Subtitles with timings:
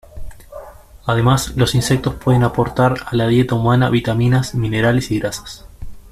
[1.05, 5.67] Además los insectos pueden aportar a la dieta humana vitaminas, minerales y grasas.